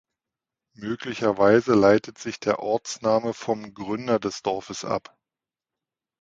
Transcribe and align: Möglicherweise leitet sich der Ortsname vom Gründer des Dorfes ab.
Möglicherweise 0.73 1.75
leitet 1.75 2.17
sich 2.17 2.39
der 2.39 2.57
Ortsname 2.57 3.35
vom 3.35 3.75
Gründer 3.75 4.17
des 4.17 4.41
Dorfes 4.41 4.83
ab. 4.83 5.15